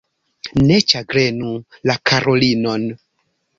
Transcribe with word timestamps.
Ne 0.69 0.77
ĉagrenu 0.93 1.53
la 1.91 1.99
karulinon. 2.13 2.91